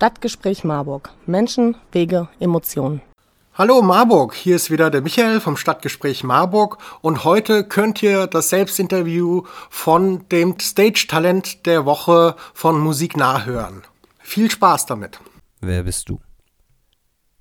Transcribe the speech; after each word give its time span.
Stadtgespräch 0.00 0.64
Marburg. 0.64 1.10
Menschen, 1.26 1.76
Wege, 1.92 2.30
Emotionen. 2.38 3.02
Hallo 3.52 3.82
Marburg, 3.82 4.34
hier 4.34 4.56
ist 4.56 4.70
wieder 4.70 4.90
der 4.90 5.02
Michael 5.02 5.40
vom 5.40 5.58
Stadtgespräch 5.58 6.24
Marburg 6.24 6.78
und 7.02 7.24
heute 7.24 7.64
könnt 7.64 8.02
ihr 8.02 8.26
das 8.26 8.48
Selbstinterview 8.48 9.42
von 9.68 10.26
dem 10.30 10.58
Stage-Talent 10.58 11.66
der 11.66 11.84
Woche 11.84 12.34
von 12.54 12.80
Musik 12.80 13.18
nachhören. 13.18 13.82
Viel 14.20 14.50
Spaß 14.50 14.86
damit. 14.86 15.20
Wer 15.60 15.82
bist 15.82 16.08
du? 16.08 16.18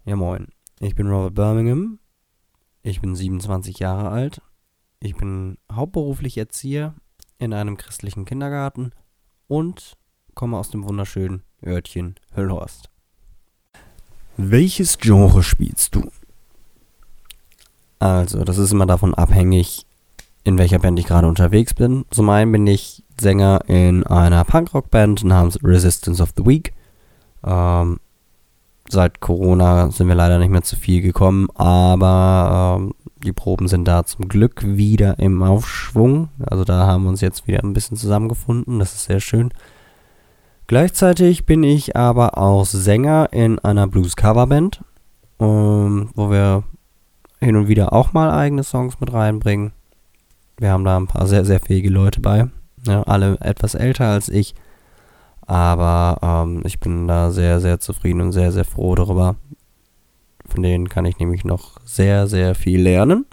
Ja 0.04 0.18
moin, 0.18 0.50
ich 0.82 0.96
bin 0.96 1.08
Robert 1.08 1.36
Birmingham, 1.36 2.00
ich 2.82 3.00
bin 3.00 3.16
27 3.16 3.80
Jahre 3.80 4.10
alt, 4.10 4.42
ich 5.00 5.16
bin 5.16 5.58
hauptberuflich 5.72 6.38
Erzieher 6.38 6.94
in 7.38 7.54
einem 7.54 7.78
christlichen 7.78 8.26
Kindergarten 8.26 8.92
und 9.48 9.96
komme 10.36 10.58
aus 10.58 10.72
dem 10.72 10.84
wunderschönen 10.84 11.44
Örtchen 11.66 12.16
Höllhorst. 12.36 12.90
Welches 14.38 14.98
Genre 14.98 15.44
spielst 15.44 15.96
du? 15.96 16.10
Also, 18.00 18.44
das 18.46 18.58
ist 18.58 18.72
immer 18.72 18.86
davon 18.86 19.14
abhängig, 19.14 19.86
in 20.44 20.58
welcher 20.58 20.80
Band 20.80 20.98
ich 21.00 21.06
gerade 21.06 21.28
unterwegs 21.28 21.74
bin. 21.74 22.06
Zum 22.12 22.30
einen 22.30 22.52
bin 22.52 22.66
ich 22.66 23.04
Sänger 23.20 23.62
in 23.68 24.06
einer 24.06 24.44
Punkrock-Band 24.46 25.26
namens 25.26 25.60
Resistance 25.64 26.24
of 26.24 26.34
the 26.38 26.46
Week. 26.46 26.74
Ähm, 27.44 28.00
seit 28.88 29.20
Corona 29.20 29.92
sind 29.92 30.08
wir 30.08 30.16
leider 30.16 30.40
nicht 30.40 30.50
mehr 30.50 30.64
zu 30.64 30.76
viel 30.76 31.02
gekommen, 31.02 31.50
aber 31.56 32.80
ähm, 32.80 32.94
die 33.24 33.34
Proben 33.34 33.68
sind 33.68 33.86
da 33.86 34.06
zum 34.06 34.30
Glück 34.30 34.64
wieder 34.66 35.20
im 35.20 35.44
Aufschwung. 35.44 36.30
Also 36.40 36.64
da 36.64 36.88
haben 36.88 37.04
wir 37.04 37.10
uns 37.10 37.22
jetzt 37.22 37.48
wieder 37.48 37.64
ein 37.64 37.74
bisschen 37.74 37.98
zusammengefunden. 37.98 38.80
Das 38.80 38.94
ist 38.94 39.06
sehr 39.06 39.20
schön. 39.20 39.52
Gleichzeitig 40.70 41.48
bin 41.48 41.64
ich 41.64 41.96
aber 41.96 42.38
auch 42.38 42.64
Sänger 42.64 43.30
in 43.32 43.58
einer 43.58 43.88
Blues-Coverband, 43.88 44.84
ähm, 45.40 46.12
wo 46.14 46.30
wir 46.30 46.64
hin 47.40 47.56
und 47.56 47.68
wieder 47.68 47.92
auch 47.92 48.14
mal 48.14 48.30
eigene 48.30 48.64
Songs 48.64 49.00
mit 49.00 49.12
reinbringen. 49.12 49.72
Wir 50.60 50.70
haben 50.70 50.86
da 50.86 50.96
ein 50.96 51.08
paar 51.08 51.26
sehr, 51.26 51.44
sehr 51.44 51.60
fähige 51.60 51.90
Leute 51.90 52.22
bei. 52.22 52.50
Ja, 52.86 53.02
alle 53.02 53.40
etwas 53.42 53.74
älter 53.74 54.10
als 54.10 54.30
ich. 54.30 54.54
Aber 55.48 56.20
ähm, 56.22 56.62
ich 56.64 56.80
bin 56.80 57.08
da 57.08 57.32
sehr, 57.32 57.60
sehr 57.62 57.80
zufrieden 57.80 58.22
und 58.22 58.32
sehr, 58.32 58.52
sehr 58.52 58.64
froh 58.64 58.94
darüber. 58.94 59.38
Von 60.48 60.62
denen 60.62 60.88
kann 60.88 61.06
ich 61.06 61.18
nämlich 61.18 61.46
noch 61.46 61.80
sehr, 61.84 62.28
sehr 62.28 62.54
viel 62.54 62.80
lernen. 62.80 63.26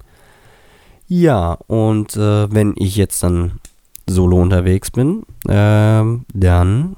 Ja, 1.07 1.59
und 1.67 2.17
äh, 2.17 2.51
wenn 2.51 2.73
ich 2.79 2.97
jetzt 2.97 3.23
dann 3.23 3.61
solo 4.07 4.41
unterwegs 4.41 4.91
bin, 4.91 5.25
äh, 5.47 6.03
dann 6.33 6.97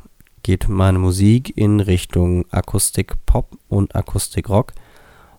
geht 0.48 0.66
meine 0.70 0.98
Musik 0.98 1.52
in 1.58 1.78
Richtung 1.78 2.46
Akustik-Pop 2.50 3.58
und 3.68 3.94
Akustik-Rock. 3.94 4.72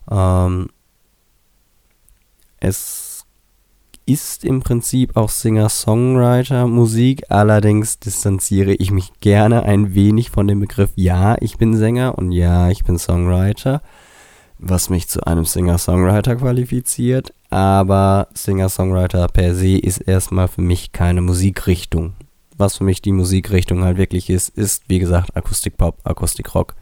Ähm, 0.08 0.68
es 2.60 3.26
ist 4.06 4.44
im 4.44 4.60
Prinzip 4.60 5.16
auch 5.16 5.28
Singer-Songwriter-Musik, 5.30 7.24
allerdings 7.28 7.98
distanziere 7.98 8.74
ich 8.74 8.92
mich 8.92 9.10
gerne 9.18 9.64
ein 9.64 9.96
wenig 9.96 10.30
von 10.30 10.46
dem 10.46 10.60
Begriff 10.60 10.92
Ja, 10.94 11.36
ich 11.40 11.58
bin 11.58 11.76
Sänger 11.76 12.16
und 12.16 12.30
Ja, 12.30 12.70
ich 12.70 12.84
bin 12.84 12.96
Songwriter, 12.96 13.82
was 14.60 14.90
mich 14.90 15.08
zu 15.08 15.26
einem 15.26 15.44
Singer-Songwriter 15.44 16.36
qualifiziert, 16.36 17.34
aber 17.48 18.28
Singer-Songwriter 18.34 19.26
per 19.26 19.56
se 19.56 19.76
ist 19.76 19.98
erstmal 19.98 20.46
für 20.46 20.62
mich 20.62 20.92
keine 20.92 21.20
Musikrichtung 21.20 22.12
was 22.60 22.76
für 22.76 22.84
mich 22.84 23.02
die 23.02 23.12
Musikrichtung 23.12 23.82
halt 23.82 23.96
wirklich 23.96 24.30
ist, 24.30 24.50
ist 24.50 24.88
wie 24.88 24.98
gesagt 24.98 25.36
Akustik-Pop, 25.36 25.98
Akustik-Rock. 26.04 26.76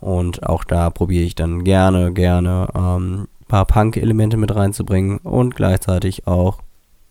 Und 0.00 0.42
auch 0.42 0.64
da 0.64 0.90
probiere 0.90 1.24
ich 1.24 1.34
dann 1.34 1.64
gerne, 1.64 2.12
gerne 2.12 2.68
ähm, 2.74 3.28
ein 3.40 3.46
paar 3.46 3.66
Punk-Elemente 3.66 4.36
mit 4.36 4.54
reinzubringen 4.54 5.18
und 5.18 5.54
gleichzeitig 5.54 6.26
auch 6.26 6.60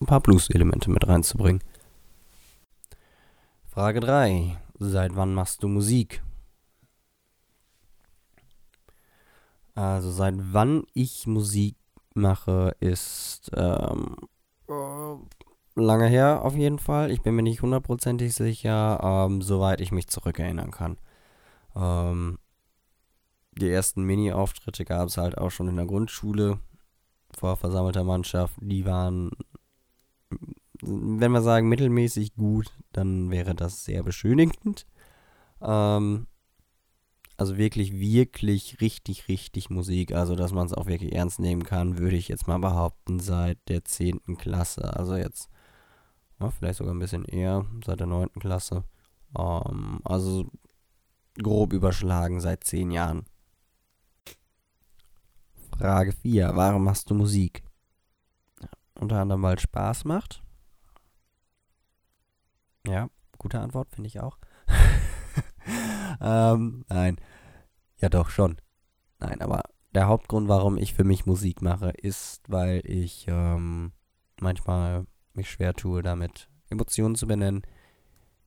ein 0.02 0.06
paar 0.06 0.22
Blues-Elemente 0.22 0.90
mit 0.90 1.08
reinzubringen. 1.08 1.62
Frage 3.68 4.00
3. 4.00 4.58
Seit 4.80 5.16
wann 5.16 5.34
machst 5.34 5.64
du 5.64 5.68
Musik? 5.68 6.22
Also 9.76 10.12
seit 10.12 10.36
wann 10.38 10.84
ich 10.94 11.28
Musik 11.28 11.76
mache, 12.14 12.76
ist 12.80 13.52
ähm, 13.56 14.16
lange 15.80 16.08
her 16.08 16.44
auf 16.44 16.56
jeden 16.56 16.80
Fall. 16.80 17.12
Ich 17.12 17.22
bin 17.22 17.36
mir 17.36 17.44
nicht 17.44 17.62
hundertprozentig 17.62 18.34
sicher, 18.34 19.00
ähm, 19.04 19.42
soweit 19.42 19.82
ich 19.82 19.92
mich 19.92 20.08
zurückerinnern 20.08 20.72
kann. 20.72 20.98
Ähm, 21.76 22.40
die 23.54 23.70
ersten 23.70 24.04
Mini-Auftritte 24.04 24.86
gab 24.86 25.08
es 25.08 25.18
halt 25.18 25.38
auch 25.38 25.50
schon 25.52 25.68
in 25.68 25.76
der 25.76 25.86
Grundschule 25.86 26.60
vor 27.38 27.58
versammelter 27.58 28.04
Mannschaft. 28.04 28.56
Die 28.62 28.86
waren, 28.86 29.32
wenn 30.82 31.32
wir 31.32 31.42
sagen, 31.42 31.68
mittelmäßig 31.70 32.36
gut, 32.36 32.72
dann 32.92 33.32
wäre 33.32 33.56
das 33.56 33.86
sehr 33.86 34.04
beschönigend. 34.04 34.86
Ähm, 35.62 36.28
also 37.40 37.58
wirklich, 37.58 37.98
wirklich, 37.98 38.82
richtig, 38.82 39.30
richtig 39.30 39.70
Musik. 39.70 40.14
Also, 40.14 40.36
dass 40.36 40.52
man 40.52 40.66
es 40.66 40.74
auch 40.74 40.88
wirklich 40.88 41.14
ernst 41.14 41.40
nehmen 41.40 41.64
kann, 41.64 41.98
würde 41.98 42.18
ich 42.18 42.28
jetzt 42.28 42.48
mal 42.48 42.60
behaupten, 42.60 43.20
seit 43.20 43.58
der 43.70 43.86
10. 43.86 44.38
Klasse. 44.38 44.96
Also 44.98 45.16
jetzt 45.16 45.50
ja, 46.40 46.50
vielleicht 46.52 46.78
sogar 46.78 46.94
ein 46.94 47.00
bisschen 47.00 47.26
eher, 47.26 47.66
seit 47.86 48.00
der 48.00 48.08
9. 48.08 48.30
Klasse. 48.40 48.84
Ähm, 49.38 50.00
also 50.04 50.50
grob 51.42 51.74
überschlagen 51.74 52.40
seit 52.40 52.64
10 52.64 52.92
Jahren. 52.92 53.26
Frage 55.78 56.12
4. 56.12 56.52
Warum 56.56 56.84
machst 56.84 57.10
du 57.10 57.16
Musik? 57.16 57.64
Unter 58.96 59.22
anderem, 59.22 59.42
weil 59.44 59.56
es 59.56 59.62
Spaß 59.62 60.06
macht. 60.06 60.44
Ja, 62.86 63.10
gute 63.38 63.60
Antwort, 63.60 63.90
finde 63.92 64.08
ich 64.08 64.20
auch. 64.20 64.38
ähm, 66.22 66.86
nein. 66.90 67.18
Ja, 67.98 68.10
doch, 68.10 68.30
schon. 68.30 68.58
Nein, 69.20 69.42
aber 69.42 69.64
der 69.94 70.08
Hauptgrund, 70.08 70.48
warum 70.48 70.78
ich 70.78 70.94
für 70.94 71.04
mich 71.04 71.26
Musik 71.26 71.62
mache, 71.62 71.92
ist, 71.92 72.50
weil 72.50 72.82
ich 72.86 73.26
ähm, 73.28 73.92
manchmal 74.40 75.06
mich 75.40 75.50
schwer 75.50 75.74
tue, 75.74 76.02
damit 76.02 76.50
Emotionen 76.70 77.16
zu 77.16 77.28
benennen. 77.28 77.64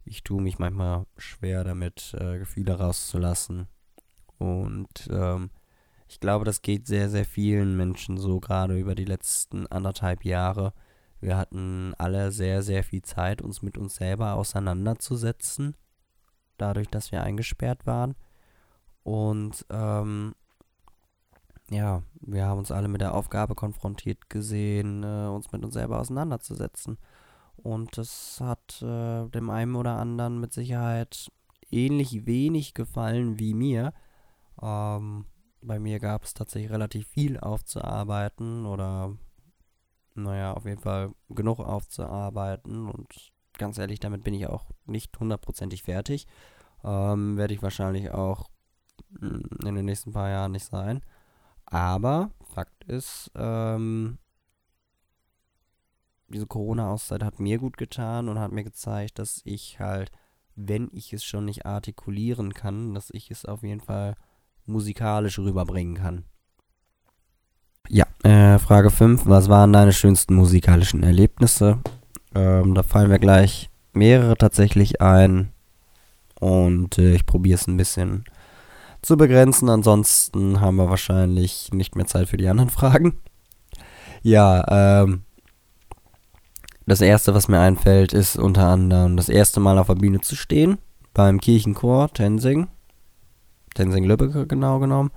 Ich 0.05 0.23
tue 0.23 0.41
mich 0.41 0.59
manchmal 0.59 1.07
schwer 1.17 1.65
damit, 1.65 2.15
äh, 2.19 2.39
Gefühle 2.39 2.79
rauszulassen. 2.79 3.67
Und 4.39 5.09
ähm, 5.11 5.51
ich 6.09 6.21
glaube, 6.21 6.45
das 6.45 6.63
geht 6.63 6.87
sehr, 6.87 7.09
sehr 7.09 7.25
vielen 7.25 7.77
Menschen 7.77 8.19
so, 8.19 8.41
gerade 8.41 8.79
über 8.79 8.95
die 8.95 9.05
letzten 9.05 9.67
anderthalb 9.69 10.25
Jahre. 10.25 10.75
Wir 11.21 11.37
hatten 11.37 11.95
alle 11.99 12.33
sehr, 12.33 12.63
sehr 12.63 12.85
viel 12.85 13.03
Zeit, 13.03 13.41
uns 13.41 13.63
mit 13.63 13.79
uns 13.79 13.95
selber 13.95 14.35
auseinanderzusetzen, 14.35 15.77
dadurch, 16.59 16.89
dass 16.89 17.13
wir 17.13 17.23
eingesperrt 17.23 17.87
waren. 17.87 18.15
Und 19.05 19.65
ähm, 19.71 20.35
ja, 21.73 22.03
wir 22.21 22.47
haben 22.47 22.59
uns 22.59 22.71
alle 22.71 22.89
mit 22.89 23.01
der 23.01 23.15
Aufgabe 23.15 23.55
konfrontiert 23.55 24.29
gesehen, 24.29 25.03
äh, 25.03 25.29
uns 25.29 25.53
mit 25.53 25.65
uns 25.65 25.75
selber 25.75 26.01
auseinanderzusetzen. 26.01 26.99
Und 27.57 27.97
das 27.97 28.41
hat 28.41 28.83
äh, 28.83 29.29
dem 29.29 29.51
einen 29.51 29.77
oder 29.77 29.99
anderen 29.99 30.41
mit 30.41 30.53
Sicherheit 30.53 31.31
ähnlich 31.71 32.27
wenig 32.27 32.75
gefallen 32.75 33.39
wie 33.39 33.55
mir. 33.55 33.93
Ähm, 34.61 35.27
bei 35.63 35.79
mir 35.79 36.01
gab 36.01 36.25
es 36.25 36.35
tatsächlich 36.35 36.73
relativ 36.73 37.07
viel 37.09 37.39
aufzuarbeiten 37.39 38.67
oder, 38.67 39.17
naja, 40.15 40.55
auf 40.55 40.65
jeden 40.65 40.81
Fall 40.81 41.13
genug 41.29 41.61
aufzuarbeiten. 41.61 42.89
Und 42.89 43.33
ganz 43.59 43.79
ehrlich, 43.79 44.01
damit 44.01 44.25
bin 44.25 44.35
ich 44.35 44.47
auch 44.47 44.67
nicht 44.87 45.19
hundertprozentig 45.19 45.85
fertig. 45.85 46.27
Ähm, 46.85 47.37
Werde 47.37 47.55
ich 47.55 47.63
wahrscheinlich 47.63 48.11
auch 48.11 48.51
hm, 49.21 49.43
in 49.65 49.75
den 49.75 49.85
nächsten 49.85 50.13
paar 50.13 50.29
Jahren 50.31 50.53
nicht 50.53 50.67
sein. 50.67 51.01
Aber 51.73 52.31
Fakt 52.55 52.85
ist, 52.85 53.31
ähm, 53.35 54.19
diese 56.29 56.47
Corona-Auszeit 56.47 57.25
hat 57.25 57.41
mir 57.41 57.57
gut 57.57 57.79
getan 57.79 58.29
und 58.29 58.39
hat 58.39 58.53
mir 58.53 58.63
gezeigt, 58.63 59.19
dass 59.19 59.41
ich 59.45 59.81
halt, 59.81 60.13
wenn 60.55 60.91
ich 60.93 61.15
es 61.15 61.25
schon 61.25 61.47
nicht 61.47 61.65
artikulieren 61.65 62.53
kann, 62.53 62.93
dass 62.93 63.09
ich 63.11 63.31
es 63.31 63.47
auf 63.47 63.63
jeden 63.63 63.81
Fall 63.81 64.17
musikalisch 64.67 65.39
rüberbringen 65.39 65.95
kann. 65.95 66.25
Ja, 67.89 68.05
äh, 68.23 68.59
Frage 68.59 68.91
5. 68.91 69.23
Was 69.25 69.49
waren 69.49 69.73
deine 69.73 69.95
schönsten 69.95 70.35
musikalischen 70.35 71.03
Erlebnisse? 71.03 71.79
Ähm, 72.35 72.75
da 72.75 72.83
fallen 72.83 73.09
mir 73.09 73.19
gleich 73.19 73.71
mehrere 73.95 74.37
tatsächlich 74.37 75.01
ein. 75.01 75.53
Und 76.39 76.99
äh, 76.99 77.15
ich 77.15 77.25
probiere 77.25 77.55
es 77.55 77.67
ein 77.67 77.79
bisschen 77.79 78.27
zu 79.03 79.17
begrenzen. 79.17 79.69
Ansonsten 79.69 80.61
haben 80.61 80.77
wir 80.77 80.89
wahrscheinlich 80.89 81.71
nicht 81.73 81.97
mehr 81.97 82.07
Zeit 82.07 82.29
für 82.29 82.37
die 82.37 82.49
anderen 82.49 82.71
Fragen. 82.71 83.21
Ja, 84.23 85.03
ähm, 85.03 85.23
das 86.87 87.01
erste, 87.01 87.35
was 87.35 87.49
mir 87.49 87.61
einfällt, 87.61 88.13
ist 88.13 88.37
unter 88.37 88.67
anderem 88.67 89.17
das 89.17 89.29
erste 89.29 89.61
Mal 89.61 89.79
auf 89.79 89.89
der 89.89 89.95
Bühne 89.95 90.21
zu 90.21 90.37
stehen 90.37 90.79
beim 91.15 91.41
Kirchenchor 91.41 92.13
Tensing. 92.13 92.69
Tenzing 93.75 94.05
Lübbecke 94.05 94.47
genau 94.47 94.79
genommen. 94.79 95.11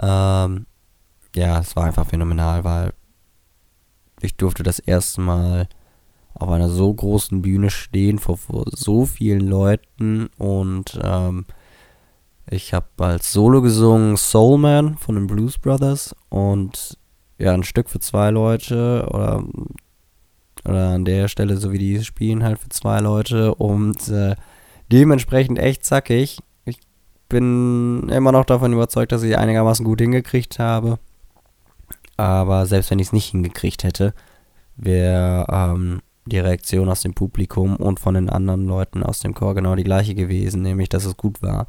Ähm, 0.00 0.66
ja, 1.34 1.58
es 1.60 1.76
war 1.76 1.84
einfach 1.84 2.06
phänomenal, 2.06 2.64
weil 2.64 2.92
ich 4.20 4.36
durfte 4.36 4.62
das 4.62 4.78
erste 4.78 5.20
Mal 5.20 5.68
auf 6.34 6.48
einer 6.48 6.68
so 6.68 6.92
großen 6.92 7.42
Bühne 7.42 7.70
stehen 7.70 8.18
vor, 8.18 8.36
vor 8.36 8.64
so 8.70 9.06
vielen 9.06 9.46
Leuten 9.46 10.28
und 10.38 10.98
ähm, 11.02 11.46
ich 12.50 12.72
habe 12.72 12.86
als 12.98 13.32
Solo 13.32 13.62
gesungen 13.62 14.16
Soul 14.16 14.58
Man 14.58 14.96
von 14.96 15.14
den 15.14 15.26
Blues 15.26 15.58
Brothers 15.58 16.14
und 16.28 16.98
ja, 17.38 17.52
ein 17.52 17.62
Stück 17.62 17.88
für 17.88 18.00
zwei 18.00 18.30
Leute 18.30 19.06
oder, 19.10 19.44
oder 20.64 20.88
an 20.90 21.04
der 21.04 21.28
Stelle, 21.28 21.56
so 21.56 21.72
wie 21.72 21.78
die 21.78 22.02
spielen, 22.04 22.42
halt 22.42 22.58
für 22.58 22.68
zwei 22.68 23.00
Leute 23.00 23.54
und 23.54 24.08
äh, 24.08 24.34
dementsprechend 24.90 25.58
echt 25.58 25.84
zackig. 25.84 26.38
Ich 26.64 26.78
bin 27.28 28.08
immer 28.08 28.32
noch 28.32 28.44
davon 28.44 28.72
überzeugt, 28.72 29.12
dass 29.12 29.22
ich 29.22 29.36
einigermaßen 29.36 29.84
gut 29.84 30.00
hingekriegt 30.00 30.58
habe. 30.58 30.98
Aber 32.16 32.66
selbst 32.66 32.90
wenn 32.90 32.98
ich 32.98 33.08
es 33.08 33.12
nicht 33.12 33.30
hingekriegt 33.30 33.84
hätte, 33.84 34.12
wäre 34.76 35.46
ähm, 35.48 36.00
die 36.26 36.40
Reaktion 36.40 36.88
aus 36.88 37.02
dem 37.02 37.14
Publikum 37.14 37.76
und 37.76 38.00
von 38.00 38.14
den 38.14 38.28
anderen 38.28 38.66
Leuten 38.66 39.02
aus 39.02 39.20
dem 39.20 39.34
Chor 39.34 39.54
genau 39.54 39.76
die 39.76 39.84
gleiche 39.84 40.14
gewesen, 40.14 40.62
nämlich 40.62 40.88
dass 40.88 41.04
es 41.04 41.16
gut 41.16 41.42
war. 41.42 41.68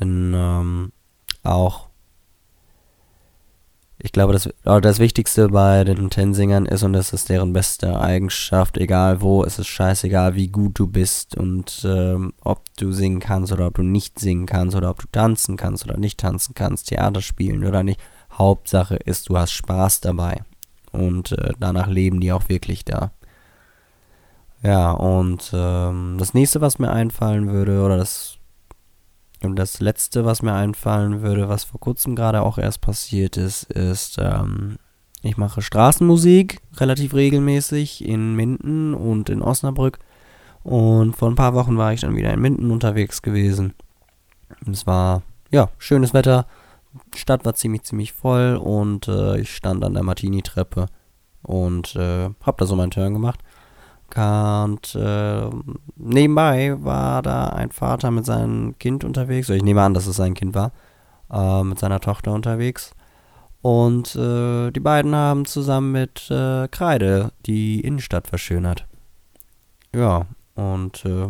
Denn 0.00 0.32
ähm, 0.34 0.92
auch, 1.42 1.88
ich 3.98 4.12
glaube, 4.12 4.32
das, 4.32 4.48
das 4.64 4.98
Wichtigste 4.98 5.48
bei 5.48 5.84
den 5.84 6.10
Tensingern 6.10 6.66
ist, 6.66 6.82
und 6.82 6.92
das 6.92 7.12
ist 7.12 7.28
deren 7.28 7.52
beste 7.52 8.00
Eigenschaft, 8.00 8.76
egal 8.78 9.20
wo, 9.20 9.44
es 9.44 9.58
ist 9.58 9.68
scheißegal, 9.68 10.34
wie 10.34 10.48
gut 10.48 10.78
du 10.78 10.88
bist 10.88 11.36
und 11.36 11.82
ähm, 11.84 12.32
ob 12.42 12.64
du 12.76 12.90
singen 12.90 13.20
kannst 13.20 13.52
oder 13.52 13.68
ob 13.68 13.74
du 13.74 13.82
nicht 13.82 14.18
singen 14.18 14.46
kannst 14.46 14.76
oder 14.76 14.90
ob 14.90 15.00
du 15.00 15.06
tanzen 15.12 15.56
kannst 15.56 15.84
oder 15.84 15.98
nicht 15.98 16.18
tanzen 16.18 16.54
kannst, 16.54 16.88
Theater 16.88 17.22
spielen 17.22 17.64
oder 17.64 17.84
nicht. 17.84 18.00
Hauptsache 18.32 18.96
ist, 18.96 19.28
du 19.28 19.36
hast 19.36 19.52
Spaß 19.52 20.00
dabei. 20.00 20.42
Und 20.90 21.32
äh, 21.32 21.52
danach 21.58 21.86
leben 21.86 22.20
die 22.20 22.32
auch 22.32 22.48
wirklich 22.48 22.84
da. 22.84 23.12
Ja, 24.62 24.92
und 24.92 25.50
ähm, 25.52 26.16
das 26.18 26.34
nächste, 26.34 26.60
was 26.60 26.78
mir 26.78 26.90
einfallen 26.90 27.50
würde, 27.50 27.82
oder 27.82 27.96
das, 27.96 28.38
und 29.44 29.56
das 29.56 29.80
letzte, 29.80 30.24
was 30.24 30.42
mir 30.42 30.54
einfallen 30.54 31.22
würde, 31.22 31.48
was 31.48 31.64
vor 31.64 31.80
kurzem 31.80 32.16
gerade 32.16 32.42
auch 32.42 32.58
erst 32.58 32.80
passiert 32.80 33.36
ist, 33.36 33.64
ist, 33.64 34.18
ähm, 34.18 34.76
ich 35.22 35.36
mache 35.36 35.62
Straßenmusik 35.62 36.60
relativ 36.76 37.14
regelmäßig 37.14 38.04
in 38.04 38.34
Minden 38.34 38.94
und 38.94 39.30
in 39.30 39.42
Osnabrück. 39.42 39.98
Und 40.64 41.16
vor 41.16 41.28
ein 41.28 41.36
paar 41.36 41.54
Wochen 41.54 41.76
war 41.76 41.92
ich 41.92 42.00
dann 42.00 42.16
wieder 42.16 42.32
in 42.32 42.40
Minden 42.40 42.70
unterwegs 42.70 43.22
gewesen. 43.22 43.74
Es 44.70 44.86
war, 44.86 45.22
ja, 45.50 45.68
schönes 45.78 46.14
Wetter. 46.14 46.46
Stadt 47.14 47.44
war 47.44 47.54
ziemlich, 47.54 47.82
ziemlich 47.82 48.12
voll 48.12 48.56
und 48.56 49.08
äh, 49.08 49.38
ich 49.40 49.54
stand 49.54 49.84
an 49.84 49.94
der 49.94 50.02
Martini-Treppe 50.02 50.86
und 51.42 51.96
äh, 51.96 52.30
hab 52.42 52.58
da 52.58 52.66
so 52.66 52.76
meinen 52.76 52.90
Turn 52.90 53.12
gemacht. 53.12 53.40
Und 54.16 54.94
äh, 54.94 55.50
nebenbei 55.96 56.76
war 56.82 57.22
da 57.22 57.46
ein 57.48 57.70
Vater 57.70 58.10
mit 58.10 58.26
seinem 58.26 58.78
Kind 58.78 59.04
unterwegs. 59.04 59.48
Ich 59.48 59.62
nehme 59.62 59.82
an, 59.82 59.94
dass 59.94 60.06
es 60.06 60.16
sein 60.16 60.34
Kind 60.34 60.54
war. 60.54 60.72
Äh, 61.32 61.64
mit 61.64 61.78
seiner 61.78 62.00
Tochter 62.00 62.32
unterwegs. 62.32 62.94
Und 63.62 64.14
äh, 64.16 64.70
die 64.70 64.80
beiden 64.80 65.14
haben 65.14 65.46
zusammen 65.46 65.92
mit 65.92 66.30
äh, 66.30 66.68
Kreide 66.68 67.32
die 67.46 67.80
Innenstadt 67.80 68.26
verschönert. 68.26 68.86
Ja, 69.94 70.26
und 70.54 71.04
äh, 71.04 71.28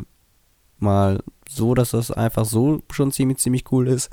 mal 0.78 1.22
so, 1.48 1.74
dass 1.74 1.90
das 1.90 2.10
einfach 2.10 2.44
so 2.44 2.80
schon 2.90 3.12
ziemlich, 3.12 3.38
ziemlich 3.38 3.70
cool 3.70 3.86
ist. 3.86 4.10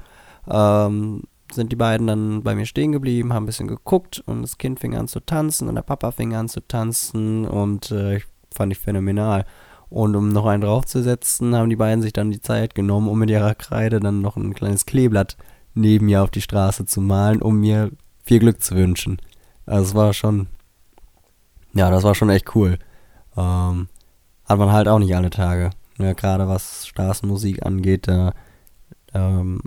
Ähm, 0.47 1.23
sind 1.51 1.71
die 1.71 1.75
beiden 1.75 2.07
dann 2.07 2.43
bei 2.43 2.53
mir 2.53 2.65
stehen 2.65 2.91
geblieben, 2.91 3.33
haben 3.33 3.43
ein 3.43 3.47
bisschen 3.47 3.67
geguckt 3.67 4.21
und 4.25 4.43
das 4.43 4.57
Kind 4.57 4.79
fing 4.79 4.95
an 4.95 5.07
zu 5.07 5.19
tanzen 5.19 5.67
und 5.67 5.75
der 5.75 5.81
Papa 5.81 6.11
fing 6.11 6.35
an 6.35 6.47
zu 6.47 6.61
tanzen 6.61 7.45
und 7.45 7.89
äh, 7.89 8.17
ich 8.17 8.25
fand 8.53 8.71
ich 8.71 8.79
phänomenal. 8.79 9.45
Und 9.89 10.15
um 10.15 10.29
noch 10.29 10.45
einen 10.45 10.61
draufzusetzen, 10.61 11.55
haben 11.55 11.69
die 11.69 11.75
beiden 11.75 12.01
sich 12.01 12.13
dann 12.13 12.31
die 12.31 12.41
Zeit 12.41 12.75
genommen, 12.75 13.07
um 13.07 13.17
mit 13.17 13.29
ihrer 13.29 13.55
Kreide 13.55 13.99
dann 13.99 14.21
noch 14.21 14.37
ein 14.37 14.53
kleines 14.53 14.85
Kleeblatt 14.85 15.35
neben 15.73 16.05
mir 16.05 16.23
auf 16.23 16.29
die 16.29 16.41
Straße 16.41 16.85
zu 16.85 17.01
malen, 17.01 17.41
um 17.41 17.59
mir 17.59 17.91
viel 18.23 18.39
Glück 18.39 18.61
zu 18.61 18.75
wünschen. 18.75 19.17
Also 19.65 19.89
es 19.89 19.95
war 19.95 20.13
schon, 20.13 20.47
ja, 21.73 21.89
das 21.89 22.03
war 22.03 22.13
schon 22.13 22.29
echt 22.29 22.55
cool. 22.55 22.77
Ähm, 23.35 23.87
hat 24.45 24.59
man 24.59 24.71
halt 24.71 24.87
auch 24.87 24.99
nicht 24.99 25.15
alle 25.15 25.29
Tage. 25.29 25.71
Ja, 25.97 26.13
gerade 26.13 26.47
was 26.47 26.87
Straßenmusik 26.87 27.65
angeht, 27.65 28.07
da 28.07 28.33
ähm, 29.13 29.61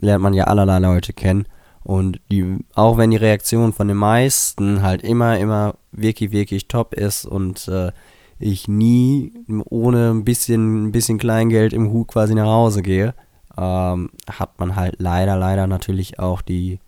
lernt 0.00 0.22
man 0.22 0.34
ja 0.34 0.44
allerlei 0.44 0.78
Leute 0.78 1.12
kennen. 1.12 1.46
Und 1.84 2.20
die, 2.30 2.58
auch 2.74 2.98
wenn 2.98 3.10
die 3.10 3.16
Reaktion 3.16 3.72
von 3.72 3.88
den 3.88 3.96
meisten 3.96 4.82
halt 4.82 5.02
immer, 5.02 5.38
immer 5.38 5.76
wirklich, 5.92 6.32
wirklich 6.32 6.68
top 6.68 6.94
ist 6.94 7.24
und 7.24 7.66
äh, 7.68 7.92
ich 8.38 8.68
nie 8.68 9.32
ohne 9.68 10.10
ein 10.10 10.24
bisschen, 10.24 10.86
ein 10.86 10.92
bisschen 10.92 11.18
Kleingeld 11.18 11.72
im 11.72 11.90
Hut 11.90 12.08
quasi 12.08 12.34
nach 12.34 12.46
Hause 12.46 12.82
gehe, 12.82 13.14
ähm, 13.56 14.10
hat 14.30 14.58
man 14.58 14.76
halt 14.76 14.96
leider, 14.98 15.36
leider 15.36 15.66
natürlich 15.66 16.18
auch 16.18 16.42
die 16.42 16.78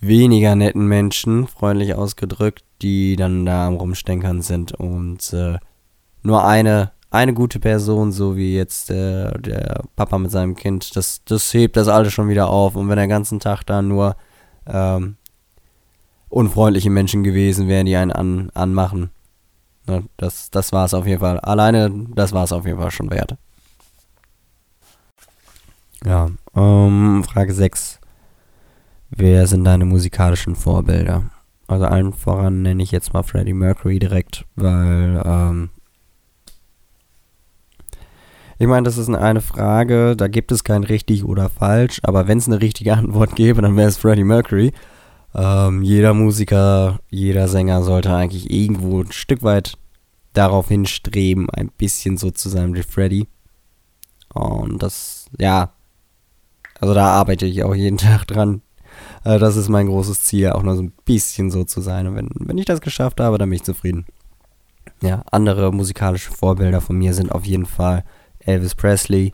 weniger 0.00 0.54
netten 0.54 0.86
Menschen, 0.86 1.46
freundlich 1.46 1.94
ausgedrückt, 1.94 2.64
die 2.82 3.16
dann 3.16 3.46
da 3.46 3.66
am 3.66 3.76
Rumstenkern 3.76 4.42
sind 4.42 4.72
und 4.72 5.32
äh, 5.32 5.58
nur 6.22 6.44
eine 6.44 6.92
eine 7.16 7.34
gute 7.34 7.58
Person, 7.58 8.12
so 8.12 8.36
wie 8.36 8.54
jetzt 8.54 8.90
der, 8.90 9.38
der 9.38 9.82
Papa 9.96 10.18
mit 10.18 10.30
seinem 10.30 10.54
Kind, 10.54 10.96
das, 10.96 11.22
das 11.24 11.52
hebt 11.52 11.76
das 11.76 11.88
alles 11.88 12.12
schon 12.12 12.28
wieder 12.28 12.48
auf. 12.48 12.76
Und 12.76 12.88
wenn 12.88 12.96
der 12.96 13.08
ganzen 13.08 13.40
Tag 13.40 13.64
da 13.64 13.82
nur 13.82 14.16
ähm, 14.66 15.16
unfreundliche 16.28 16.90
Menschen 16.90 17.24
gewesen 17.24 17.68
wären, 17.68 17.86
die 17.86 17.96
einen 17.96 18.12
an, 18.12 18.50
anmachen, 18.54 19.10
ne, 19.86 20.04
das, 20.16 20.50
das 20.50 20.72
war 20.72 20.84
es 20.84 20.94
auf 20.94 21.06
jeden 21.06 21.20
Fall. 21.20 21.40
Alleine, 21.40 21.90
das 22.14 22.32
war 22.32 22.44
es 22.44 22.52
auf 22.52 22.66
jeden 22.66 22.78
Fall 22.78 22.90
schon 22.90 23.10
wert. 23.10 23.36
Ja, 26.04 26.30
ähm, 26.54 27.24
Frage 27.24 27.52
6. 27.52 28.00
Wer 29.10 29.46
sind 29.46 29.64
deine 29.64 29.84
musikalischen 29.84 30.54
Vorbilder? 30.54 31.24
Also 31.68 31.86
allen 31.86 32.12
voran 32.12 32.62
nenne 32.62 32.82
ich 32.82 32.92
jetzt 32.92 33.12
mal 33.12 33.22
Freddie 33.22 33.54
Mercury 33.54 33.98
direkt, 33.98 34.44
weil 34.54 35.22
ähm, 35.24 35.70
ich 38.58 38.66
meine, 38.66 38.84
das 38.84 38.96
ist 38.96 39.08
eine 39.08 39.40
Frage, 39.40 40.16
da 40.16 40.28
gibt 40.28 40.50
es 40.50 40.64
kein 40.64 40.84
richtig 40.84 41.24
oder 41.24 41.48
falsch, 41.48 42.00
aber 42.02 42.26
wenn 42.26 42.38
es 42.38 42.46
eine 42.46 42.60
richtige 42.60 42.94
Antwort 42.94 43.36
gäbe, 43.36 43.60
dann 43.60 43.76
wäre 43.76 43.88
es 43.88 43.98
Freddie 43.98 44.24
Mercury. 44.24 44.72
Ähm, 45.34 45.82
jeder 45.82 46.14
Musiker, 46.14 47.00
jeder 47.10 47.48
Sänger 47.48 47.82
sollte 47.82 48.14
eigentlich 48.14 48.50
irgendwo 48.50 49.02
ein 49.02 49.12
Stück 49.12 49.42
weit 49.42 49.76
darauf 50.32 50.68
hinstreben, 50.68 51.50
ein 51.50 51.70
bisschen 51.76 52.16
so 52.16 52.30
zu 52.30 52.48
sein 52.48 52.74
wie 52.74 52.82
Freddie. 52.82 53.28
Und 54.32 54.82
das, 54.82 55.26
ja, 55.38 55.72
also 56.80 56.94
da 56.94 57.06
arbeite 57.06 57.46
ich 57.46 57.62
auch 57.62 57.74
jeden 57.74 57.98
Tag 57.98 58.26
dran. 58.26 58.62
Äh, 59.24 59.38
das 59.38 59.56
ist 59.56 59.68
mein 59.68 59.86
großes 59.86 60.22
Ziel, 60.22 60.50
auch 60.50 60.62
nur 60.62 60.76
so 60.76 60.82
ein 60.82 60.92
bisschen 61.04 61.50
so 61.50 61.64
zu 61.64 61.82
sein. 61.82 62.06
Und 62.06 62.16
wenn, 62.16 62.30
wenn 62.36 62.58
ich 62.58 62.64
das 62.64 62.80
geschafft 62.80 63.20
habe, 63.20 63.36
dann 63.36 63.50
bin 63.50 63.56
ich 63.56 63.64
zufrieden. 63.64 64.06
Ja, 65.02 65.22
andere 65.30 65.72
musikalische 65.72 66.30
Vorbilder 66.30 66.80
von 66.80 66.96
mir 66.96 67.12
sind 67.12 67.30
auf 67.32 67.44
jeden 67.44 67.66
Fall 67.66 68.04
Elvis 68.46 68.74
Presley, 68.74 69.32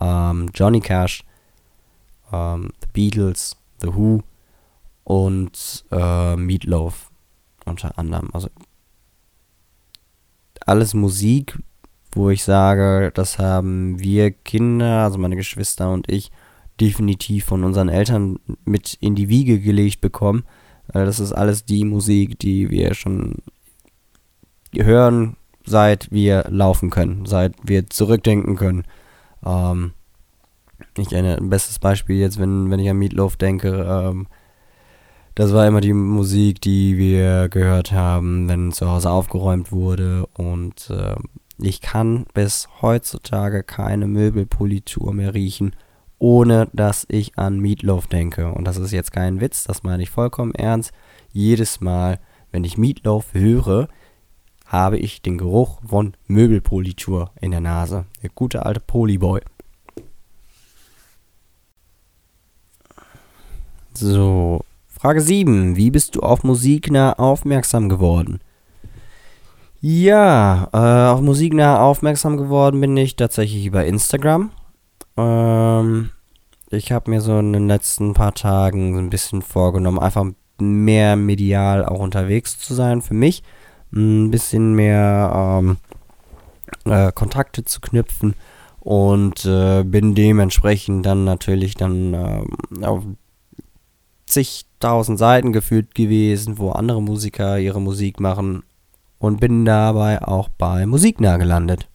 ähm, 0.00 0.50
Johnny 0.54 0.80
Cash, 0.80 1.24
ähm, 2.32 2.70
The 2.80 2.88
Beatles, 2.92 3.56
The 3.80 3.94
Who 3.94 4.22
und 5.04 5.84
äh, 5.90 6.36
Meatloaf 6.36 7.10
unter 7.64 7.96
anderem. 7.98 8.28
Also 8.32 8.48
alles 10.66 10.94
Musik, 10.94 11.58
wo 12.12 12.30
ich 12.30 12.42
sage, 12.44 13.10
das 13.14 13.38
haben 13.38 13.98
wir 13.98 14.30
Kinder, 14.30 15.04
also 15.04 15.18
meine 15.18 15.36
Geschwister 15.36 15.90
und 15.90 16.10
ich, 16.10 16.30
definitiv 16.80 17.44
von 17.44 17.64
unseren 17.64 17.88
Eltern 17.88 18.38
mit 18.64 18.94
in 19.00 19.14
die 19.14 19.28
Wiege 19.28 19.60
gelegt 19.60 20.00
bekommen. 20.00 20.44
Das 20.88 21.20
ist 21.20 21.32
alles 21.32 21.64
die 21.64 21.84
Musik, 21.84 22.38
die 22.38 22.70
wir 22.70 22.94
schon 22.94 23.36
hören, 24.74 25.36
seit 25.64 26.10
wir 26.10 26.44
laufen 26.48 26.90
können, 26.90 27.26
seit 27.26 27.54
wir 27.62 27.88
zurückdenken 27.88 28.56
können. 28.56 28.84
Ähm, 29.44 29.92
ich 30.96 31.12
erinnere, 31.12 31.36
ein 31.36 31.50
bestes 31.50 31.78
Beispiel 31.78 32.16
jetzt, 32.16 32.38
wenn, 32.38 32.70
wenn 32.70 32.80
ich 32.80 32.90
an 32.90 32.98
Meatloaf 32.98 33.36
denke, 33.36 33.86
ähm, 33.88 34.26
das 35.34 35.52
war 35.52 35.66
immer 35.66 35.80
die 35.80 35.92
Musik, 35.92 36.60
die 36.60 36.98
wir 36.98 37.48
gehört 37.48 37.92
haben, 37.92 38.48
wenn 38.48 38.72
zu 38.72 38.90
Hause 38.90 39.10
aufgeräumt 39.10 39.72
wurde. 39.72 40.26
Und 40.34 40.90
äh, 40.90 41.14
ich 41.58 41.80
kann 41.80 42.26
bis 42.34 42.68
heutzutage 42.82 43.62
keine 43.62 44.06
Möbelpolitur 44.06 45.14
mehr 45.14 45.34
riechen, 45.34 45.76
ohne 46.18 46.68
dass 46.72 47.06
ich 47.08 47.38
an 47.38 47.60
Meatloaf 47.60 48.06
denke. 48.06 48.52
Und 48.52 48.64
das 48.64 48.76
ist 48.76 48.92
jetzt 48.92 49.12
kein 49.12 49.40
Witz, 49.40 49.64
das 49.64 49.82
meine 49.82 50.02
ich 50.02 50.10
vollkommen 50.10 50.54
ernst. 50.54 50.92
Jedes 51.32 51.80
Mal, 51.80 52.18
wenn 52.50 52.64
ich 52.64 52.76
Meatloaf 52.76 53.32
höre, 53.32 53.88
habe 54.70 54.98
ich 54.98 55.20
den 55.20 55.36
Geruch 55.36 55.80
von 55.84 56.14
Möbelpolitur 56.28 57.32
in 57.40 57.50
der 57.50 57.60
Nase. 57.60 58.06
Der 58.22 58.30
gute 58.32 58.64
alte 58.64 58.78
Polyboy. 58.78 59.40
So, 63.94 64.60
Frage 64.86 65.20
7. 65.20 65.74
Wie 65.74 65.90
bist 65.90 66.14
du 66.14 66.20
auf 66.20 66.44
Musiknah 66.44 67.14
aufmerksam 67.14 67.88
geworden? 67.88 68.38
Ja, 69.80 70.68
äh, 70.72 71.10
auf 71.12 71.20
Musiknah 71.20 71.80
aufmerksam 71.80 72.36
geworden 72.36 72.80
bin 72.80 72.96
ich 72.96 73.16
tatsächlich 73.16 73.66
über 73.66 73.84
Instagram. 73.84 74.52
Ähm, 75.16 76.10
ich 76.70 76.92
habe 76.92 77.10
mir 77.10 77.20
so 77.20 77.36
in 77.40 77.52
den 77.52 77.66
letzten 77.66 78.14
paar 78.14 78.34
Tagen 78.34 78.94
so 78.94 79.00
ein 79.00 79.10
bisschen 79.10 79.42
vorgenommen, 79.42 79.98
einfach 79.98 80.26
mehr 80.58 81.16
medial 81.16 81.84
auch 81.84 81.98
unterwegs 81.98 82.58
zu 82.58 82.74
sein 82.74 83.02
für 83.02 83.14
mich. 83.14 83.42
Ein 83.92 84.30
bisschen 84.30 84.74
mehr 84.74 85.60
ähm, 85.62 85.76
äh, 86.84 87.12
Kontakte 87.12 87.64
zu 87.64 87.80
knüpfen 87.80 88.34
und 88.80 89.44
äh, 89.44 89.82
bin 89.84 90.14
dementsprechend 90.14 91.04
dann 91.04 91.24
natürlich 91.24 91.74
dann 91.74 92.14
äh, 92.14 92.84
auf 92.84 93.04
zigtausend 94.26 95.18
Seiten 95.18 95.52
gefühlt 95.52 95.94
gewesen, 95.94 96.58
wo 96.58 96.70
andere 96.70 97.02
Musiker 97.02 97.58
ihre 97.58 97.80
Musik 97.80 98.20
machen 98.20 98.62
und 99.18 99.40
bin 99.40 99.64
dabei 99.64 100.22
auch 100.22 100.48
bei 100.48 100.86
Musiknah 100.86 101.36
gelandet. 101.36 101.88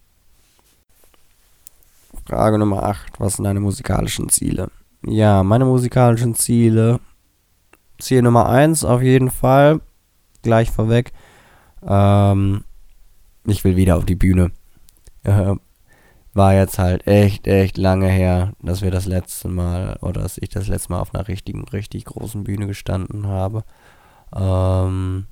Frage 2.26 2.58
Nummer 2.58 2.82
8. 2.82 3.20
Was 3.20 3.34
sind 3.34 3.44
deine 3.44 3.60
musikalischen 3.60 4.28
Ziele? 4.28 4.70
Ja, 5.04 5.42
meine 5.42 5.64
musikalischen 5.64 6.34
Ziele. 6.34 7.00
Ziel 7.98 8.22
Nummer 8.22 8.48
1 8.48 8.84
auf 8.84 9.02
jeden 9.02 9.30
Fall. 9.30 9.80
Gleich 10.42 10.70
vorweg. 10.70 11.12
Ähm, 11.86 12.64
ich 13.46 13.64
will 13.64 13.76
wieder 13.76 13.96
auf 13.96 14.04
die 14.04 14.16
Bühne. 14.16 14.50
Äh, 15.22 15.54
war 16.34 16.54
jetzt 16.54 16.78
halt 16.78 17.06
echt, 17.06 17.46
echt 17.46 17.78
lange 17.78 18.08
her, 18.08 18.52
dass 18.60 18.82
wir 18.82 18.90
das 18.90 19.06
letzte 19.06 19.48
Mal 19.48 19.98
oder 20.02 20.20
dass 20.20 20.36
ich 20.36 20.50
das 20.50 20.68
letzte 20.68 20.92
Mal 20.92 21.00
auf 21.00 21.14
einer 21.14 21.28
richtigen, 21.28 21.64
richtig 21.68 22.04
großen 22.04 22.44
Bühne 22.44 22.66
gestanden 22.66 23.26
habe. 23.26 23.64
Ähm, 24.34 25.26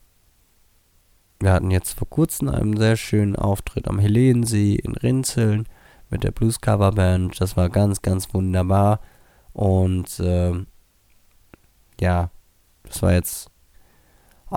wir 1.41 1.53
hatten 1.53 1.71
jetzt 1.71 1.93
vor 1.93 2.09
kurzem 2.09 2.49
einen 2.49 2.77
sehr 2.77 2.97
schönen 2.97 3.37
Auftritt 3.37 3.87
am 3.87 3.99
Helensee 3.99 4.77
in 4.77 4.95
Rinzeln 4.95 5.67
mit 6.09 6.25
der 6.25 6.31
Blues 6.31 6.61
Cover 6.61 6.93
Band. 6.93 7.39
Das 7.39 7.57
war 7.57 7.69
ganz, 7.69 8.01
ganz 8.01 8.33
wunderbar. 8.33 9.01
Und 9.53 10.21
ähm, 10.25 10.69
ja, 12.01 12.31
das 12.85 13.03
war 13.03 13.13
jetzt 13.13 13.51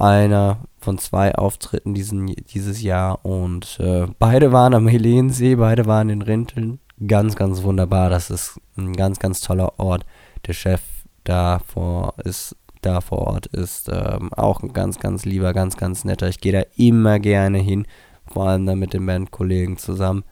einer 0.01 0.59
von 0.79 0.97
zwei 0.97 1.35
Auftritten 1.35 1.93
diesen, 1.93 2.27
dieses 2.27 2.81
Jahr 2.81 3.25
und 3.25 3.79
äh, 3.79 4.07
beide 4.19 4.51
waren 4.51 4.73
am 4.73 4.87
Helensee, 4.87 5.55
beide 5.55 5.85
waren 5.85 6.09
in 6.09 6.21
Rinteln. 6.21 6.79
Ganz, 7.05 7.35
ganz 7.35 7.63
wunderbar. 7.63 8.09
Das 8.09 8.29
ist 8.29 8.59
ein 8.77 8.93
ganz, 8.93 9.19
ganz 9.19 9.41
toller 9.41 9.79
Ort. 9.79 10.05
Der 10.47 10.53
Chef 10.53 10.81
da 11.23 11.59
vor 11.59 12.15
ist 12.23 12.55
da 12.81 13.01
vor 13.01 13.19
Ort 13.19 13.47
ist 13.47 13.89
ähm, 13.91 14.31
auch 14.33 14.61
ein 14.61 14.73
ganz, 14.73 14.99
ganz 14.99 15.25
lieber, 15.25 15.53
ganz, 15.53 15.77
ganz 15.77 16.05
netter. 16.05 16.27
Ich 16.29 16.39
gehe 16.39 16.53
da 16.53 16.61
immer 16.75 17.19
gerne 17.19 17.57
hin, 17.57 17.85
vor 18.25 18.47
allem 18.47 18.65
dann 18.65 18.79
mit 18.79 18.93
den 18.93 19.05
Bandkollegen 19.05 19.77
zusammen. 19.77 20.23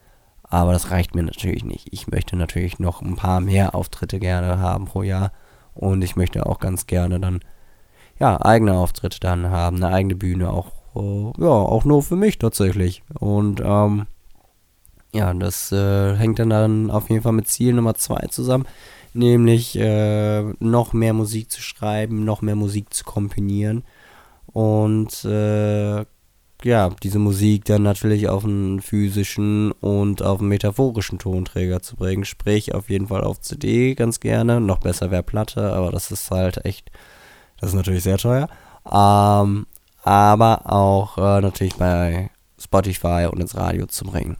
Aber 0.43 0.73
das 0.73 0.91
reicht 0.91 1.15
mir 1.15 1.23
natürlich 1.23 1.63
nicht. 1.63 1.87
Ich 1.91 2.07
möchte 2.07 2.35
natürlich 2.35 2.79
noch 2.79 3.01
ein 3.01 3.15
paar 3.15 3.41
mehr 3.41 3.73
Auftritte 3.73 4.19
gerne 4.19 4.59
haben 4.59 4.85
pro 4.85 5.01
Jahr. 5.03 5.31
Und 5.73 6.03
ich 6.03 6.15
möchte 6.15 6.45
auch 6.45 6.59
ganz 6.59 6.87
gerne 6.87 7.19
dann 7.19 7.39
ja, 8.19 8.39
eigene 8.41 8.73
Auftritte 8.73 9.19
dann 9.19 9.49
haben, 9.49 9.77
eine 9.77 9.93
eigene 9.93 10.15
Bühne, 10.15 10.51
auch, 10.51 10.71
äh, 10.95 11.41
ja, 11.41 11.47
auch 11.47 11.85
nur 11.85 12.03
für 12.03 12.15
mich 12.15 12.37
tatsächlich. 12.37 13.03
Und 13.19 13.61
ähm, 13.63 14.05
ja, 15.13 15.33
das 15.33 15.71
äh, 15.71 16.15
hängt 16.15 16.39
dann, 16.39 16.49
dann 16.49 16.91
auf 16.91 17.09
jeden 17.09 17.21
Fall 17.21 17.31
mit 17.33 17.47
Ziel 17.47 17.73
Nummer 17.73 17.95
zwei 17.95 18.27
zusammen, 18.29 18.65
nämlich 19.13 19.77
äh, 19.77 20.41
noch 20.59 20.93
mehr 20.93 21.13
Musik 21.13 21.51
zu 21.51 21.61
schreiben, 21.61 22.25
noch 22.25 22.41
mehr 22.41 22.55
Musik 22.55 22.93
zu 22.93 23.03
komponieren 23.03 23.83
und 24.47 25.25
äh, 25.25 26.05
ja, 26.63 26.89
diese 27.03 27.19
Musik 27.19 27.65
dann 27.65 27.83
natürlich 27.83 28.27
auf 28.29 28.43
einen 28.45 28.81
physischen 28.81 29.71
und 29.73 30.23
auf 30.23 30.39
einen 30.39 30.49
metaphorischen 30.49 31.19
Tonträger 31.19 31.81
zu 31.81 31.95
bringen. 31.95 32.25
Sprich, 32.25 32.73
auf 32.73 32.89
jeden 32.89 33.07
Fall 33.07 33.23
auf 33.23 33.39
CD 33.41 33.93
ganz 33.93 34.19
gerne. 34.19 34.59
Noch 34.61 34.79
besser 34.79 35.11
wäre 35.11 35.21
Platte, 35.23 35.73
aber 35.73 35.91
das 35.91 36.09
ist 36.11 36.31
halt 36.31 36.65
echt 36.65 36.91
das 37.65 37.73
ist 37.73 37.77
natürlich 37.77 38.03
sehr 38.03 38.19
teuer. 38.19 38.47
Ähm, 38.85 39.65
aber 40.03 40.71
auch 40.71 41.17
äh, 41.17 41.41
natürlich 41.41 41.75
bei 41.75 42.29
Spotify 42.59 43.27
und 43.31 43.39
ins 43.41 43.55
Radio 43.55 43.87
zu 43.87 44.05
bringen. 44.05 44.37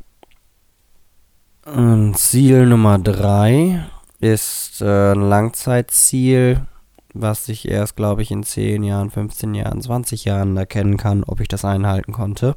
Und 1.66 2.16
Ziel 2.20 2.68
Nummer 2.68 3.00
3 3.00 3.84
ist 4.20 4.80
äh, 4.82 5.14
ein 5.14 5.22
Langzeitziel, 5.22 6.68
was 7.16 7.50
ich 7.50 7.68
erst, 7.68 7.96
glaube 7.96 8.22
ich, 8.22 8.30
in 8.30 8.44
10 8.44 8.84
Jahren, 8.84 9.10
15 9.10 9.56
Jahren, 9.56 9.82
20 9.82 10.26
Jahren 10.26 10.56
erkennen 10.56 10.98
kann, 10.98 11.24
ob 11.24 11.40
ich 11.40 11.48
das 11.48 11.66
einhalten 11.66 12.14
konnte. 12.14 12.56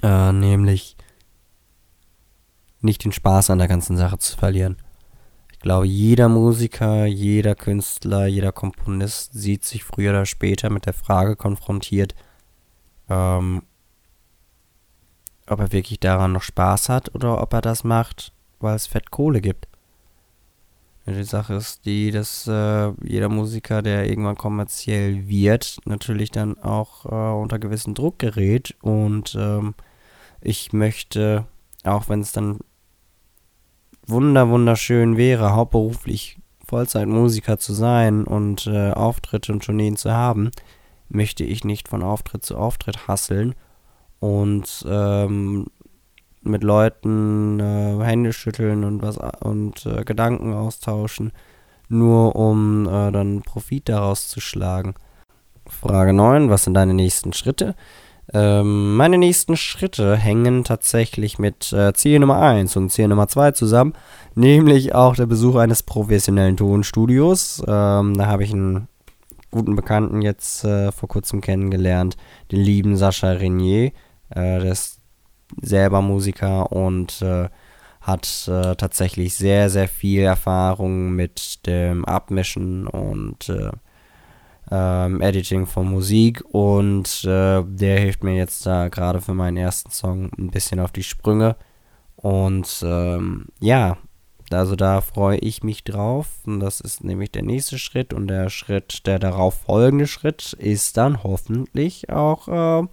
Äh, 0.00 0.30
nämlich 0.30 0.96
nicht 2.80 3.02
den 3.02 3.10
Spaß 3.10 3.50
an 3.50 3.58
der 3.58 3.66
ganzen 3.66 3.96
Sache 3.96 4.18
zu 4.18 4.36
verlieren. 4.36 4.76
Ich 5.60 5.64
glaube, 5.64 5.86
jeder 5.86 6.30
Musiker, 6.30 7.04
jeder 7.04 7.54
Künstler, 7.54 8.24
jeder 8.24 8.50
Komponist 8.50 9.34
sieht 9.34 9.66
sich 9.66 9.84
früher 9.84 10.12
oder 10.12 10.24
später 10.24 10.70
mit 10.70 10.86
der 10.86 10.94
Frage 10.94 11.36
konfrontiert, 11.36 12.14
ähm, 13.10 13.62
ob 15.46 15.60
er 15.60 15.70
wirklich 15.70 16.00
daran 16.00 16.32
noch 16.32 16.40
Spaß 16.40 16.88
hat 16.88 17.14
oder 17.14 17.42
ob 17.42 17.52
er 17.52 17.60
das 17.60 17.84
macht, 17.84 18.32
weil 18.58 18.74
es 18.74 18.86
Fett 18.86 19.10
Kohle 19.10 19.42
gibt. 19.42 19.68
Die 21.04 21.24
Sache 21.24 21.52
ist 21.56 21.84
die, 21.84 22.10
dass 22.10 22.46
äh, 22.46 22.92
jeder 23.04 23.28
Musiker, 23.28 23.82
der 23.82 24.08
irgendwann 24.08 24.38
kommerziell 24.38 25.28
wird, 25.28 25.76
natürlich 25.84 26.30
dann 26.30 26.56
auch 26.56 27.04
äh, 27.04 27.38
unter 27.38 27.58
gewissen 27.58 27.92
Druck 27.92 28.18
gerät. 28.18 28.76
Und 28.80 29.36
ähm, 29.38 29.74
ich 30.40 30.72
möchte, 30.72 31.44
auch 31.84 32.08
wenn 32.08 32.20
es 32.22 32.32
dann 32.32 32.60
wunder 34.06 34.48
wunderschön 34.48 35.16
wäre, 35.16 35.54
hauptberuflich 35.54 36.38
Vollzeitmusiker 36.64 37.58
zu 37.58 37.72
sein 37.72 38.24
und 38.24 38.66
äh, 38.66 38.92
Auftritte 38.92 39.52
und 39.52 39.64
Tourneen 39.64 39.96
zu 39.96 40.12
haben, 40.12 40.50
möchte 41.08 41.44
ich 41.44 41.64
nicht 41.64 41.88
von 41.88 42.02
Auftritt 42.02 42.44
zu 42.44 42.56
Auftritt 42.56 43.08
hasseln 43.08 43.54
und 44.20 44.84
ähm, 44.88 45.66
mit 46.42 46.62
Leuten 46.62 47.60
äh, 47.60 47.98
Hände 48.02 48.32
schütteln 48.32 48.84
und 48.84 49.02
was 49.02 49.18
und 49.40 49.84
äh, 49.86 50.04
Gedanken 50.04 50.54
austauschen, 50.54 51.32
nur 51.88 52.36
um 52.36 52.86
äh, 52.86 53.10
dann 53.10 53.42
Profit 53.42 53.88
daraus 53.88 54.28
zu 54.28 54.40
schlagen. 54.40 54.94
Frage 55.66 56.12
9, 56.12 56.50
was 56.50 56.64
sind 56.64 56.74
deine 56.74 56.94
nächsten 56.94 57.32
Schritte? 57.32 57.74
Ähm, 58.32 58.96
meine 58.96 59.18
nächsten 59.18 59.56
Schritte 59.56 60.16
hängen 60.16 60.64
tatsächlich 60.64 61.38
mit 61.38 61.72
äh, 61.72 61.92
Ziel 61.94 62.18
Nummer 62.20 62.40
1 62.40 62.76
und 62.76 62.90
Ziel 62.90 63.08
Nummer 63.08 63.26
2 63.26 63.52
zusammen, 63.52 63.94
nämlich 64.34 64.94
auch 64.94 65.16
der 65.16 65.26
Besuch 65.26 65.56
eines 65.56 65.82
professionellen 65.82 66.56
Tonstudios. 66.56 67.60
Ähm, 67.66 68.16
da 68.16 68.26
habe 68.26 68.44
ich 68.44 68.52
einen 68.52 68.88
guten 69.50 69.74
Bekannten 69.74 70.22
jetzt 70.22 70.64
äh, 70.64 70.92
vor 70.92 71.08
kurzem 71.08 71.40
kennengelernt, 71.40 72.16
den 72.52 72.60
lieben 72.60 72.96
Sascha 72.96 73.32
Renier. 73.32 73.86
Äh, 74.30 74.60
der 74.60 74.72
ist 74.72 75.00
selber 75.60 76.00
Musiker 76.00 76.70
und 76.70 77.22
äh, 77.22 77.48
hat 78.00 78.48
äh, 78.48 78.76
tatsächlich 78.76 79.34
sehr, 79.34 79.68
sehr 79.70 79.88
viel 79.88 80.22
Erfahrung 80.22 81.12
mit 81.12 81.66
dem 81.66 82.04
Abmischen 82.04 82.86
und 82.86 83.48
äh, 83.48 83.70
ähm, 84.70 85.20
Editing 85.20 85.66
von 85.66 85.90
Musik 85.90 86.42
und 86.52 87.24
äh, 87.24 87.62
der 87.64 88.00
hilft 88.00 88.22
mir 88.22 88.36
jetzt 88.36 88.64
da 88.66 88.88
gerade 88.88 89.20
für 89.20 89.34
meinen 89.34 89.56
ersten 89.56 89.90
Song 89.90 90.30
ein 90.38 90.50
bisschen 90.50 90.80
auf 90.80 90.92
die 90.92 91.02
Sprünge. 91.02 91.56
Und 92.16 92.84
ähm, 92.84 93.46
ja, 93.60 93.96
also 94.50 94.76
da 94.76 95.00
freue 95.00 95.38
ich 95.38 95.62
mich 95.62 95.84
drauf. 95.84 96.28
Und 96.44 96.60
das 96.60 96.80
ist 96.80 97.02
nämlich 97.02 97.30
der 97.30 97.42
nächste 97.42 97.78
Schritt. 97.78 98.12
Und 98.12 98.28
der 98.28 98.50
Schritt, 98.50 99.06
der 99.06 99.18
darauf 99.18 99.54
folgende 99.54 100.06
Schritt, 100.06 100.52
ist 100.54 100.96
dann 100.96 101.22
hoffentlich 101.22 102.10
auch 102.10 102.48
äh, 102.48 102.86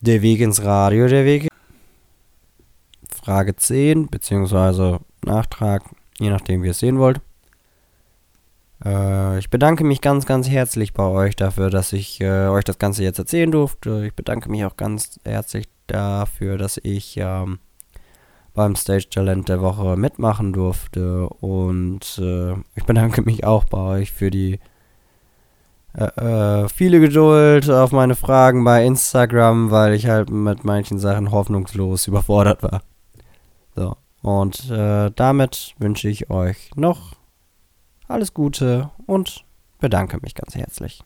der 0.00 0.22
Weg 0.22 0.40
ins 0.40 0.62
Radio, 0.62 1.08
der 1.08 1.24
Weg. 1.24 1.48
Frage 3.10 3.54
10, 3.54 4.08
beziehungsweise 4.08 5.00
Nachtrag, 5.24 5.84
je 6.18 6.30
nachdem, 6.30 6.62
wie 6.62 6.66
ihr 6.66 6.72
es 6.72 6.80
sehen 6.80 6.98
wollt. 6.98 7.20
Äh, 8.84 9.38
ich 9.38 9.50
bedanke 9.50 9.84
mich 9.84 10.00
ganz, 10.00 10.26
ganz 10.26 10.48
herzlich 10.48 10.92
bei 10.92 11.04
euch 11.04 11.36
dafür, 11.36 11.70
dass 11.70 11.92
ich 11.92 12.20
äh, 12.20 12.48
euch 12.48 12.64
das 12.64 12.78
Ganze 12.78 13.02
jetzt 13.02 13.18
erzählen 13.18 13.50
durfte. 13.50 14.04
Ich 14.06 14.14
bedanke 14.14 14.50
mich 14.50 14.64
auch 14.64 14.76
ganz 14.76 15.20
herzlich 15.24 15.68
dafür, 15.86 16.58
dass 16.58 16.78
ich 16.82 17.16
ähm, 17.18 17.58
beim 18.54 18.76
Stage 18.76 19.08
Talent 19.08 19.48
der 19.48 19.60
Woche 19.60 19.96
mitmachen 19.96 20.52
durfte. 20.52 21.28
Und 21.28 22.18
äh, 22.18 22.52
ich 22.74 22.84
bedanke 22.86 23.22
mich 23.22 23.44
auch 23.44 23.64
bei 23.64 23.78
euch 23.78 24.12
für 24.12 24.30
die 24.30 24.58
äh, 25.94 26.04
äh, 26.04 26.68
viele 26.68 27.00
Geduld 27.00 27.68
auf 27.68 27.92
meine 27.92 28.14
Fragen 28.14 28.64
bei 28.64 28.84
Instagram, 28.84 29.70
weil 29.70 29.94
ich 29.94 30.06
halt 30.06 30.30
mit 30.30 30.64
manchen 30.64 30.98
Sachen 30.98 31.30
hoffnungslos 31.30 32.06
überfordert 32.08 32.62
war. 32.62 32.82
So, 33.74 33.96
und 34.22 34.70
äh, 34.70 35.10
damit 35.14 35.74
wünsche 35.78 36.08
ich 36.08 36.30
euch 36.30 36.70
noch 36.76 37.21
alles 38.12 38.34
Gute 38.34 38.90
und 39.06 39.44
bedanke 39.80 40.18
mich 40.22 40.34
ganz 40.34 40.54
herzlich. 40.54 41.02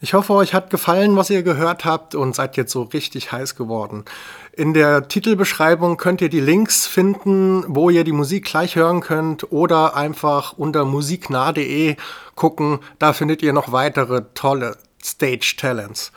Ich 0.00 0.14
hoffe, 0.14 0.32
euch 0.34 0.54
hat 0.54 0.70
gefallen, 0.70 1.16
was 1.16 1.30
ihr 1.30 1.42
gehört 1.42 1.84
habt 1.84 2.14
und 2.14 2.34
seid 2.34 2.56
jetzt 2.56 2.72
so 2.72 2.82
richtig 2.82 3.32
heiß 3.32 3.56
geworden. 3.56 4.04
In 4.52 4.72
der 4.72 5.08
Titelbeschreibung 5.08 5.96
könnt 5.96 6.20
ihr 6.20 6.28
die 6.28 6.40
Links 6.40 6.86
finden, 6.86 7.64
wo 7.66 7.90
ihr 7.90 8.04
die 8.04 8.12
Musik 8.12 8.44
gleich 8.44 8.76
hören 8.76 9.00
könnt 9.00 9.50
oder 9.52 9.96
einfach 9.96 10.52
unter 10.56 10.84
musiknah.de 10.84 11.96
gucken. 12.36 12.78
Da 12.98 13.12
findet 13.12 13.42
ihr 13.42 13.52
noch 13.52 13.72
weitere 13.72 14.22
tolle 14.34 14.76
Stage 15.02 15.54
Talents. 15.58 16.12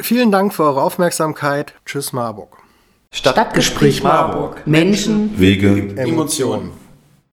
Vielen 0.00 0.30
Dank 0.30 0.52
für 0.52 0.64
eure 0.64 0.82
Aufmerksamkeit. 0.82 1.74
Tschüss 1.86 2.12
Marburg. 2.12 2.58
Stadtgespräch 3.10 4.02
Marburg. 4.02 4.66
Menschen, 4.66 5.38
Wege, 5.38 5.94
Emotionen. 5.96 6.81